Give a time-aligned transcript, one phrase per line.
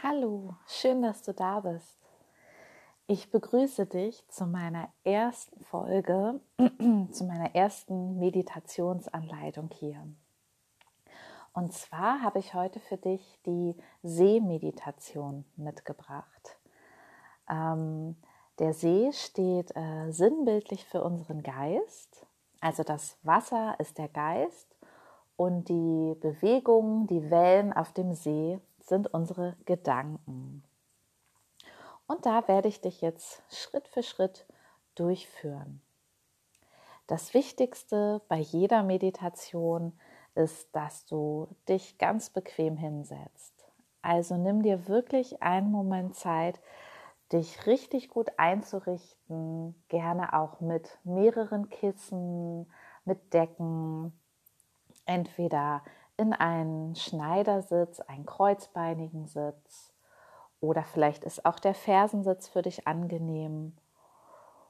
[0.00, 1.98] Hallo, schön, dass du da bist.
[3.08, 6.40] Ich begrüße dich zu meiner ersten Folge,
[7.10, 10.06] zu meiner ersten Meditationsanleitung hier.
[11.52, 13.74] Und zwar habe ich heute für dich die
[14.04, 16.60] Seemeditation mitgebracht.
[17.50, 18.14] Ähm,
[18.60, 22.24] der See steht äh, sinnbildlich für unseren Geist.
[22.60, 24.76] Also das Wasser ist der Geist
[25.34, 30.64] und die Bewegungen, die Wellen auf dem See sind unsere Gedanken.
[32.06, 34.46] Und da werde ich dich jetzt Schritt für Schritt
[34.94, 35.82] durchführen.
[37.06, 39.98] Das Wichtigste bei jeder Meditation
[40.34, 43.66] ist, dass du dich ganz bequem hinsetzt.
[44.02, 46.60] Also nimm dir wirklich einen Moment Zeit,
[47.32, 52.70] dich richtig gut einzurichten, gerne auch mit mehreren Kissen,
[53.04, 54.18] mit Decken,
[55.04, 55.82] entweder
[56.18, 59.94] in einen Schneidersitz, einen kreuzbeinigen Sitz
[60.60, 63.76] oder vielleicht ist auch der Fersensitz für dich angenehm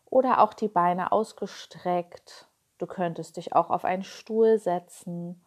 [0.05, 2.49] oder auch die Beine ausgestreckt.
[2.77, 5.43] Du könntest dich auch auf einen Stuhl setzen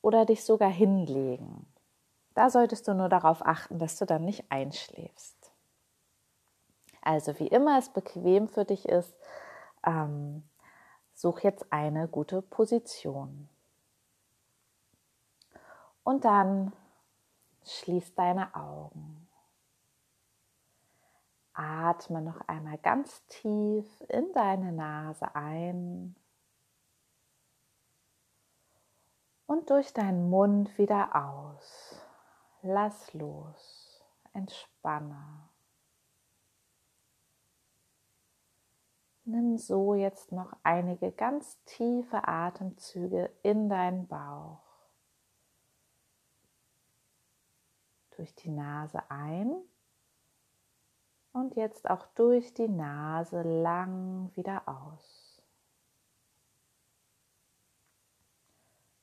[0.00, 1.66] oder dich sogar hinlegen.
[2.34, 5.52] Da solltest du nur darauf achten, dass du dann nicht einschläfst.
[7.02, 9.14] Also wie immer es bequem für dich ist,
[9.86, 10.48] ähm,
[11.14, 13.48] such jetzt eine gute Position.
[16.06, 16.72] Und dann
[17.64, 19.28] schließ deine Augen.
[21.52, 26.14] Atme noch einmal ganz tief in deine Nase ein
[29.46, 32.00] und durch deinen Mund wieder aus.
[32.62, 34.00] Lass los,
[34.32, 35.48] entspanne.
[39.24, 44.65] Nimm so jetzt noch einige ganz tiefe Atemzüge in deinen Bauch.
[48.16, 49.54] Durch die Nase ein
[51.32, 55.42] und jetzt auch durch die Nase lang wieder aus.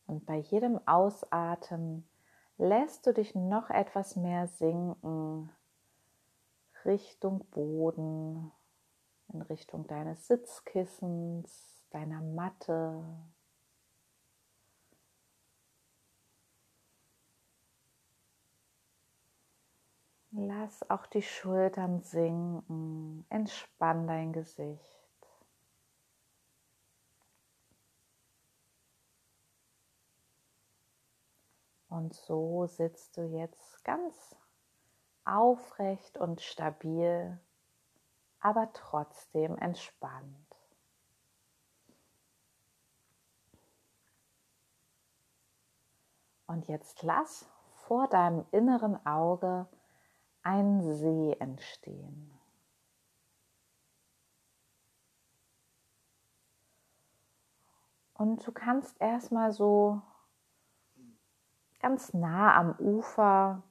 [0.07, 2.07] Und bei jedem Ausatmen
[2.57, 5.52] lässt du dich noch etwas mehr sinken
[6.85, 8.52] Richtung Boden,
[9.31, 13.03] in Richtung deines Sitzkissens, deiner Matte.
[20.36, 25.04] Lass auch die Schultern sinken, entspann dein Gesicht.
[31.88, 34.36] Und so sitzt du jetzt ganz
[35.24, 37.40] aufrecht und stabil
[38.40, 40.58] aber trotzdem entspannt.
[46.48, 49.68] Und jetzt lass vor deinem inneren Auge
[50.44, 52.31] einen See entstehen.
[58.14, 60.02] Und du kannst erstmal so
[61.80, 63.64] ganz nah am Ufer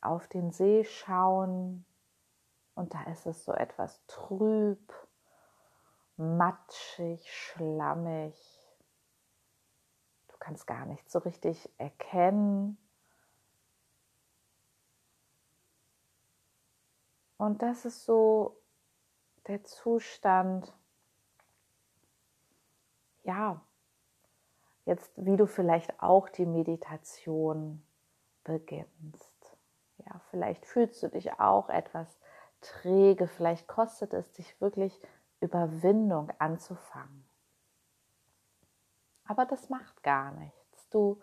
[0.00, 1.86] auf den See schauen
[2.74, 4.92] und da ist es so etwas trüb,
[6.16, 8.36] matschig, schlammig.
[10.28, 12.76] Du kannst gar nicht so richtig erkennen.
[17.36, 18.60] Und das ist so
[19.46, 20.72] der Zustand,
[23.24, 23.60] ja,
[24.84, 27.82] jetzt wie du vielleicht auch die Meditation
[28.44, 29.56] beginnst.
[29.98, 32.18] Ja, vielleicht fühlst du dich auch etwas
[32.60, 34.98] träge, vielleicht kostet es dich wirklich
[35.40, 37.24] Überwindung anzufangen.
[39.26, 40.88] Aber das macht gar nichts.
[40.90, 41.20] Du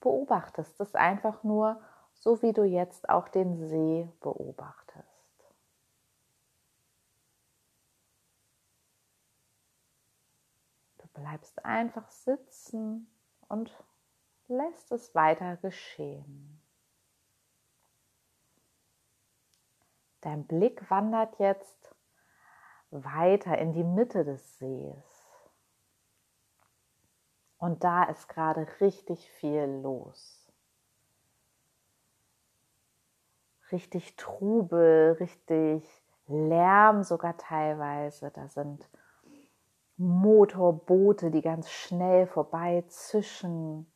[0.00, 1.80] beobachtest es einfach nur,
[2.14, 5.08] so wie du jetzt auch den See beobachtest.
[10.98, 13.06] Du bleibst einfach sitzen
[13.48, 13.72] und
[14.48, 16.60] lässt es weiter geschehen.
[20.20, 21.94] Dein Blick wandert jetzt
[22.90, 25.28] weiter in die Mitte des Sees.
[27.58, 30.52] Und da ist gerade richtig viel los.
[33.70, 35.84] Richtig Trubel, richtig
[36.26, 38.30] Lärm sogar teilweise.
[38.30, 38.88] Da sind
[39.96, 43.86] Motorboote, die ganz schnell vorbei zischen.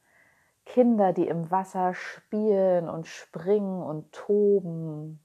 [0.67, 5.21] Kinder, die im Wasser spielen und springen und toben.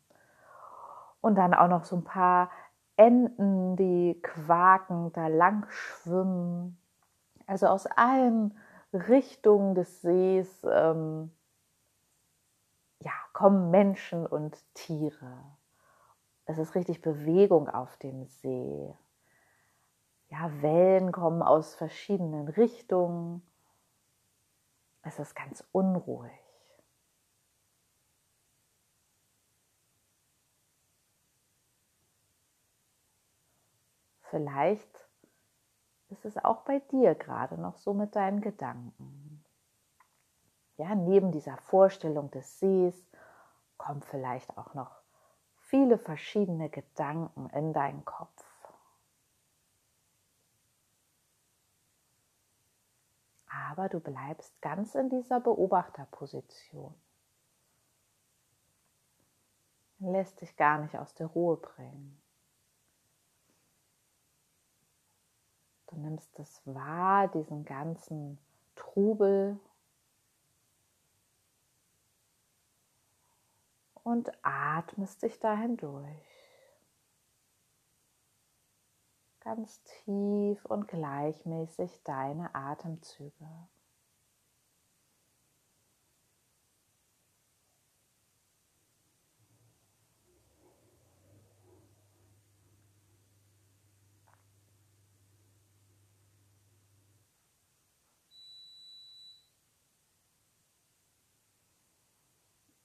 [1.19, 2.51] Und dann auch noch so ein paar
[2.95, 6.77] Enten, die quaken, da lang schwimmen.
[7.47, 8.57] Also aus allen
[8.93, 11.31] Richtungen des Sees ähm,
[12.99, 15.43] ja, kommen Menschen und Tiere.
[16.45, 18.93] Es ist richtig Bewegung auf dem See.
[20.31, 23.41] Ja, Wellen kommen aus verschiedenen Richtungen.
[25.01, 26.31] Es ist ganz unruhig.
[34.21, 35.09] Vielleicht
[36.07, 39.43] ist es auch bei dir gerade noch so mit deinen Gedanken.
[40.77, 43.05] Ja, neben dieser Vorstellung des Sees
[43.77, 44.95] kommen vielleicht auch noch
[45.57, 48.40] viele verschiedene Gedanken in deinen Kopf.
[53.71, 56.93] Aber du bleibst ganz in dieser Beobachterposition.
[59.99, 62.21] Lässt dich gar nicht aus der Ruhe bringen.
[65.87, 68.39] Du nimmst es wahr, diesen ganzen
[68.75, 69.57] Trubel
[74.03, 76.30] und atmest dich dahin durch.
[79.43, 83.47] Ganz tief und gleichmäßig deine Atemzüge.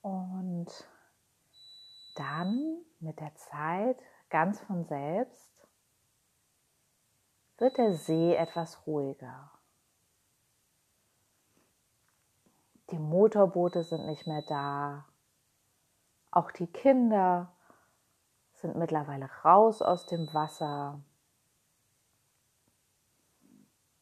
[0.01, 0.89] Und
[2.15, 3.99] dann mit der Zeit
[4.29, 5.56] ganz von selbst
[7.57, 9.51] wird der See etwas ruhiger.
[12.91, 15.05] Die Motorboote sind nicht mehr da.
[16.31, 17.51] Auch die Kinder
[18.53, 21.01] sind mittlerweile raus aus dem Wasser.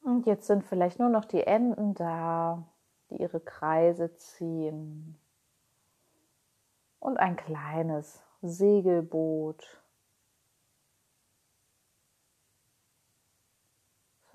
[0.02, 2.64] Und jetzt sind vielleicht nur noch die Enten da,
[3.10, 5.18] die ihre Kreise ziehen
[7.00, 9.82] und ein kleines Segelboot,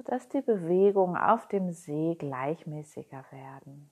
[0.00, 3.90] sodass die Bewegungen auf dem See gleichmäßiger werden.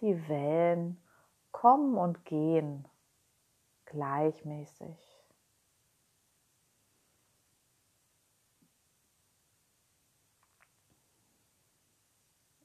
[0.00, 1.00] Die Wellen
[1.52, 2.88] kommen und gehen
[3.84, 4.98] gleichmäßig.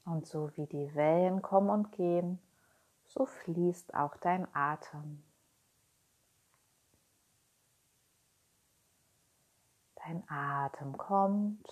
[0.06, 2.40] Und so wie die Wellen kommen und gehen,
[3.06, 5.27] so fließt auch dein Atem.
[10.08, 11.68] Dein Atem kommt,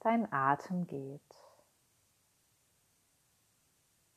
[0.00, 1.22] dein Atem geht.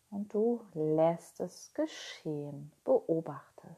[0.09, 3.77] Und du lässt es geschehen, beobachtest.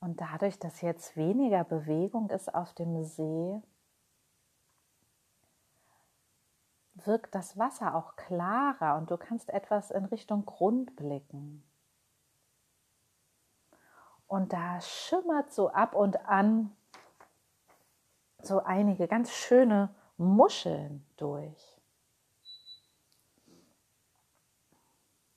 [0.00, 3.62] Und dadurch, dass jetzt weniger Bewegung ist auf dem See,
[7.06, 11.64] wirkt das Wasser auch klarer und du kannst etwas in Richtung Grund blicken.
[14.26, 16.74] Und da schimmert so ab und an
[18.42, 21.80] so einige ganz schöne Muscheln durch.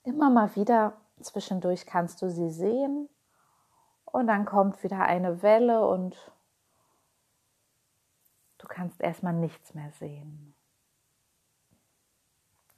[0.03, 3.09] Immer mal wieder zwischendurch kannst du sie sehen
[4.05, 6.31] und dann kommt wieder eine Welle und
[8.57, 10.56] du kannst erstmal nichts mehr sehen.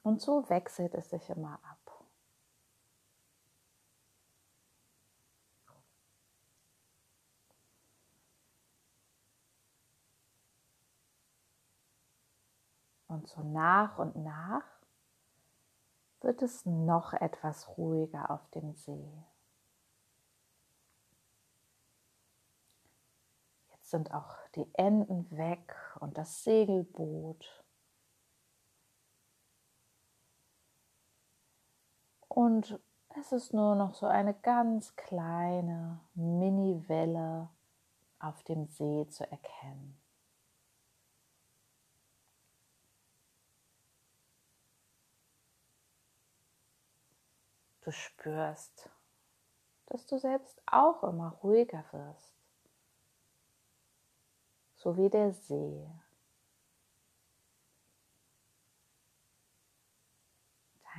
[0.02, 2.04] Und so wechselt es sich immer ab.
[13.08, 14.64] Und so nach und nach
[16.20, 19.24] wird es noch etwas ruhiger auf dem See.
[23.90, 27.59] sind auch die Enden weg und das Segelboot.
[32.30, 32.80] Und
[33.20, 37.50] es ist nur noch so eine ganz kleine Mini-Welle
[38.18, 40.00] auf dem See zu erkennen.
[47.82, 48.88] Du spürst,
[49.86, 52.40] dass du selbst auch immer ruhiger wirst
[54.80, 55.86] so wie der See.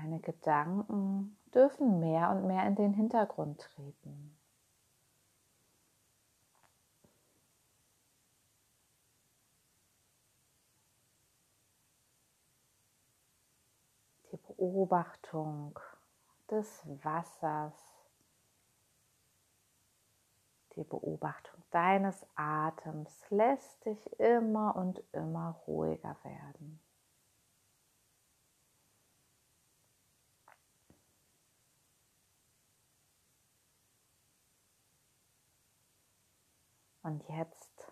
[0.01, 4.35] Deine Gedanken dürfen mehr und mehr in den Hintergrund treten.
[14.31, 15.77] Die Beobachtung
[16.49, 17.91] des Wassers
[20.75, 26.80] Die Beobachtung deines Atems lässt dich immer und immer ruhiger werden.
[37.03, 37.91] Und jetzt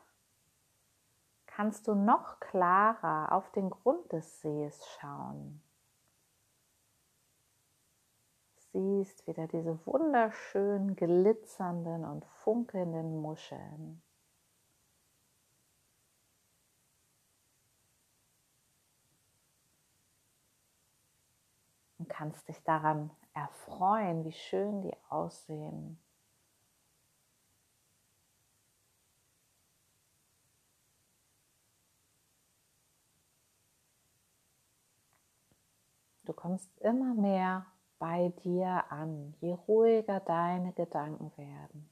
[1.48, 5.62] kannst du noch klarer auf den Grund des Sees schauen.
[8.72, 14.02] Siehst wieder diese wunderschön glitzernden und funkelnden Muscheln.
[21.98, 26.00] Und kannst dich daran erfreuen, wie schön die aussehen.
[36.30, 37.66] Du kommst immer mehr
[37.98, 41.90] bei dir an, je ruhiger deine Gedanken werden.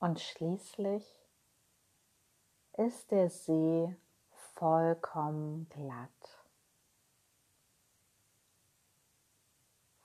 [0.00, 1.02] Und schließlich
[2.74, 3.96] ist der See
[4.52, 6.44] vollkommen glatt,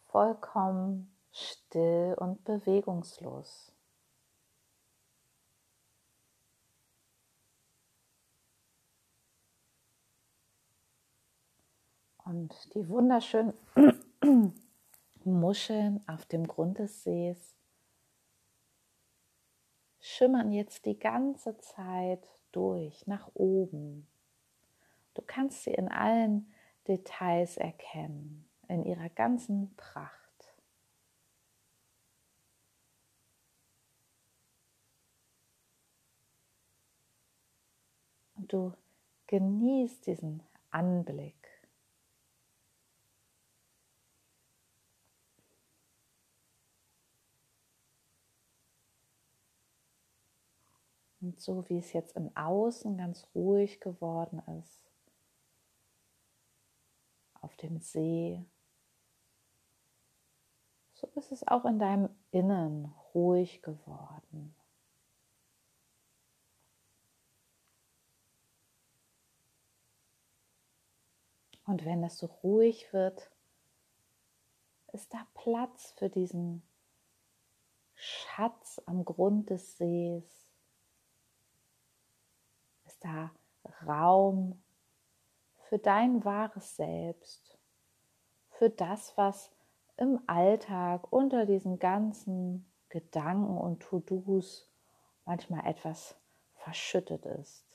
[0.06, 3.74] vollkommen still und bewegungslos.
[12.32, 13.54] Und die wunderschönen
[15.26, 17.58] Muscheln auf dem Grund des Sees
[20.00, 24.08] schimmern jetzt die ganze Zeit durch, nach oben.
[25.14, 26.54] Du kannst sie in allen
[26.88, 30.56] Details erkennen, in ihrer ganzen Pracht.
[38.36, 38.74] Und du
[39.28, 41.41] genießt diesen Anblick.
[51.32, 54.92] Und so wie es jetzt im Außen ganz ruhig geworden ist,
[57.36, 58.44] auf dem See,
[60.94, 64.54] so ist es auch in deinem Innen ruhig geworden.
[71.66, 73.32] Und wenn es so ruhig wird,
[74.92, 76.62] ist da Platz für diesen
[77.96, 80.51] Schatz am Grund des Sees,
[83.02, 83.32] da
[83.86, 84.62] Raum
[85.70, 87.58] für dein wahres Selbst,
[88.50, 89.52] für das, was
[89.98, 94.70] im Alltag unter diesen ganzen Gedanken und To-Dos
[95.26, 96.16] manchmal etwas
[96.56, 97.66] verschüttet ist.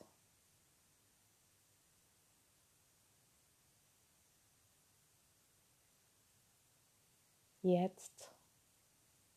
[7.63, 8.31] Jetzt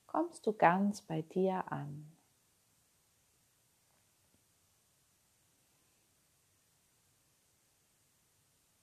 [0.05, 2.18] kommst du ganz bei dir an.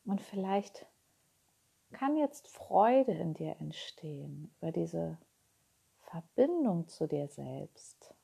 [0.06, 0.86] Und vielleicht
[1.92, 5.18] kann jetzt Freude in dir entstehen über diese
[5.98, 8.14] Verbindung zu dir selbst.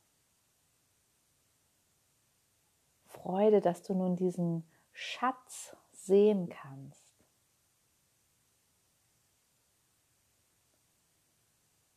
[3.07, 7.13] Freude, dass du nun diesen Schatz sehen kannst.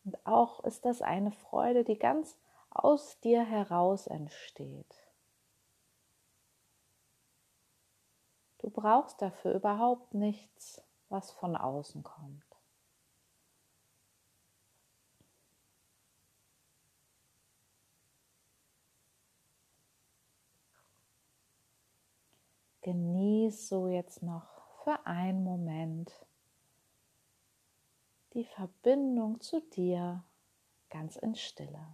[0.03, 2.37] Und auch ist das eine Freude, die ganz
[2.69, 5.04] aus dir heraus entsteht.
[8.65, 12.43] Du brauchst dafür überhaupt nichts, was von außen kommt.
[22.81, 24.47] Genieß so jetzt noch
[24.83, 26.25] für einen Moment
[28.33, 30.23] die Verbindung zu dir
[30.89, 31.85] ganz in Stille.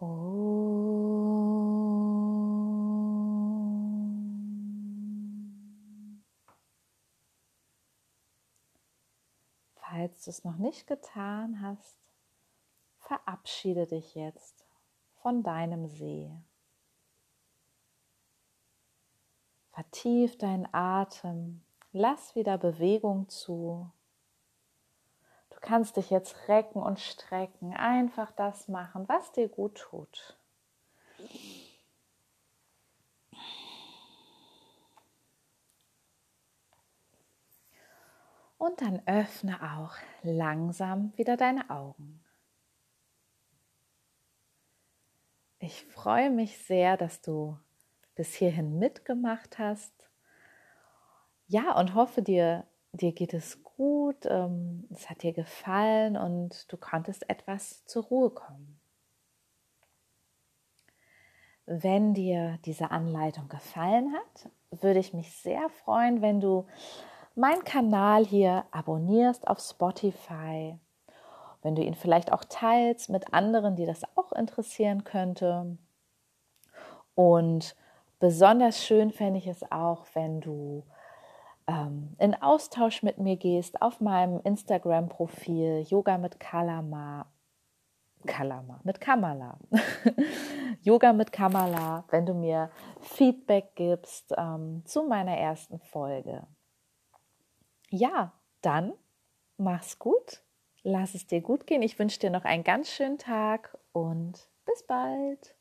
[0.00, 0.08] Falls
[10.24, 11.98] du es noch nicht getan hast,
[12.96, 14.64] verabschiede dich jetzt
[15.16, 16.32] von deinem See.
[19.72, 23.92] Vertief deinen Atem, lass wieder Bewegung zu.
[25.60, 30.36] Kannst dich jetzt recken und strecken, einfach das machen, was dir gut tut.
[38.56, 42.22] Und dann öffne auch langsam wieder deine Augen.
[45.60, 47.58] Ich freue mich sehr, dass du
[48.14, 49.92] bis hierhin mitgemacht hast.
[51.46, 56.76] Ja, und hoffe dir, dir geht es gut, ähm, es hat dir gefallen und du
[56.76, 58.78] konntest etwas zur Ruhe kommen.
[61.64, 64.50] Wenn dir diese Anleitung gefallen hat,
[64.82, 66.66] würde ich mich sehr freuen, wenn du
[67.34, 70.78] meinen Kanal hier abonnierst auf Spotify,
[71.62, 75.78] wenn du ihn vielleicht auch teilst mit anderen, die das auch interessieren könnte.
[77.14, 77.74] Und
[78.18, 80.84] besonders schön fände ich es auch, wenn du
[81.70, 87.26] ähm, in Austausch mit mir gehst auf meinem Instagram-Profil Yoga mit Kalama.
[88.26, 89.58] Kalama, mit Kamala.
[90.82, 96.46] Yoga mit Kamala, wenn du mir Feedback gibst ähm, zu meiner ersten Folge
[97.90, 98.94] ja, dann
[99.56, 100.42] mach's gut,
[100.82, 101.82] lass es dir gut gehen.
[101.82, 105.54] Ich wünsche dir noch einen ganz schönen Tag und bis bald.